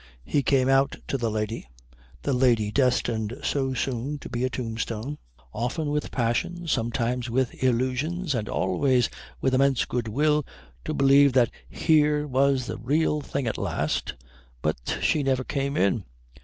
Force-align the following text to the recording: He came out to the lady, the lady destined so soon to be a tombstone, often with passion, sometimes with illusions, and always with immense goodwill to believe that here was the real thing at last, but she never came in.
He 0.25 0.41
came 0.41 0.67
out 0.67 0.95
to 1.09 1.15
the 1.15 1.29
lady, 1.29 1.67
the 2.23 2.33
lady 2.33 2.71
destined 2.71 3.37
so 3.43 3.75
soon 3.75 4.17
to 4.17 4.29
be 4.29 4.43
a 4.43 4.49
tombstone, 4.49 5.19
often 5.53 5.91
with 5.91 6.09
passion, 6.09 6.65
sometimes 6.65 7.29
with 7.29 7.63
illusions, 7.63 8.33
and 8.33 8.49
always 8.49 9.11
with 9.41 9.53
immense 9.53 9.85
goodwill 9.85 10.43
to 10.85 10.95
believe 10.95 11.33
that 11.33 11.51
here 11.69 12.25
was 12.25 12.65
the 12.65 12.79
real 12.79 13.21
thing 13.21 13.45
at 13.45 13.59
last, 13.59 14.15
but 14.63 14.97
she 15.03 15.21
never 15.21 15.43
came 15.43 15.77
in. 15.77 16.03